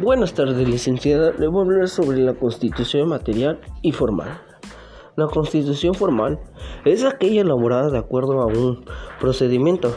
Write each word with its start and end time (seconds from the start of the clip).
Buenas 0.00 0.34
tardes, 0.34 0.68
licenciada. 0.68 1.32
Le 1.38 1.46
voy 1.46 1.60
a 1.60 1.64
hablar 1.64 1.88
sobre 1.88 2.18
la 2.18 2.34
constitución 2.34 3.08
material 3.08 3.60
y 3.80 3.92
formal. 3.92 4.40
La 5.14 5.28
constitución 5.28 5.94
formal 5.94 6.40
es 6.84 7.04
aquella 7.04 7.42
elaborada 7.42 7.90
de 7.90 7.98
acuerdo 7.98 8.40
a 8.40 8.46
un 8.46 8.84
procedimiento. 9.20 9.96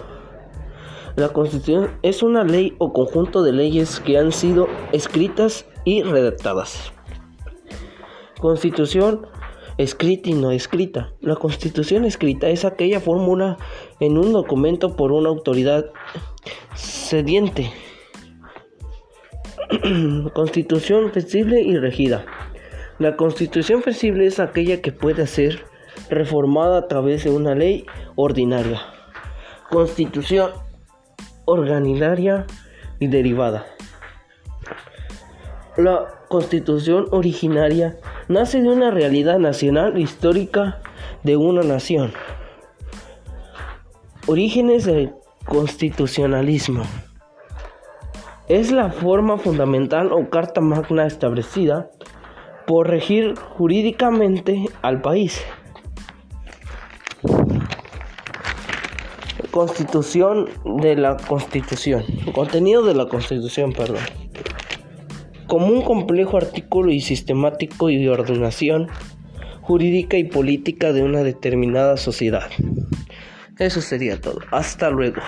La 1.15 1.29
constitución 1.29 1.97
es 2.03 2.21
una 2.21 2.43
ley 2.43 2.75
o 2.77 2.93
conjunto 2.93 3.41
de 3.41 3.53
leyes 3.53 3.99
que 3.99 4.19
han 4.19 4.31
sido 4.31 4.67
escritas 4.91 5.65
y 5.83 6.03
redactadas. 6.03 6.91
Constitución 8.39 9.25
escrita 9.79 10.29
y 10.29 10.33
no 10.33 10.51
escrita. 10.51 11.13
La 11.21 11.37
constitución 11.37 12.05
escrita 12.05 12.49
es 12.49 12.65
aquella 12.65 12.99
fórmula 12.99 13.57
en 13.99 14.19
un 14.19 14.31
documento 14.31 14.95
por 14.95 15.11
una 15.11 15.29
autoridad 15.29 15.85
sediente. 16.75 17.73
constitución 20.33 21.11
flexible 21.11 21.61
y 21.61 21.77
regida. 21.77 22.25
La 22.99 23.15
constitución 23.15 23.83
flexible 23.83 24.25
es 24.25 24.39
aquella 24.39 24.81
que 24.81 24.91
puede 24.91 25.27
ser 25.27 25.65
reformada 26.09 26.79
a 26.79 26.87
través 26.87 27.23
de 27.23 27.29
una 27.29 27.55
ley 27.55 27.85
ordinaria. 28.15 28.81
Constitución 29.69 30.51
organizaria 31.45 32.45
y 32.99 33.07
derivada. 33.07 33.65
La 35.77 36.07
constitución 36.27 37.05
originaria 37.11 37.97
nace 38.27 38.61
de 38.61 38.69
una 38.69 38.91
realidad 38.91 39.37
nacional 39.37 39.97
histórica 39.99 40.81
de 41.23 41.37
una 41.37 41.61
nación. 41.61 42.13
Orígenes 44.25 44.85
del 44.85 45.13
constitucionalismo. 45.45 46.83
Es 48.49 48.71
la 48.71 48.91
forma 48.91 49.37
fundamental 49.37 50.13
o 50.13 50.29
carta 50.29 50.61
magna 50.61 51.05
establecida 51.05 51.89
por 52.65 52.87
regir 52.87 53.35
jurídicamente 53.35 54.65
al 54.81 55.01
país. 55.01 55.43
Constitución 59.51 60.47
de 60.81 60.95
la 60.95 61.17
Constitución. 61.17 62.05
Contenido 62.33 62.83
de 62.83 62.93
la 62.93 63.07
Constitución, 63.07 63.73
perdón. 63.73 64.03
Como 65.47 65.67
un 65.67 65.81
complejo 65.81 66.37
artículo 66.37 66.91
y 66.91 67.01
sistemático 67.01 67.89
y 67.89 67.97
de 67.97 68.09
ordenación 68.09 68.87
jurídica 69.61 70.15
y 70.15 70.23
política 70.23 70.93
de 70.93 71.03
una 71.03 71.23
determinada 71.23 71.97
sociedad. 71.97 72.49
Eso 73.59 73.81
sería 73.81 74.21
todo. 74.21 74.39
Hasta 74.51 74.89
luego. 74.89 75.21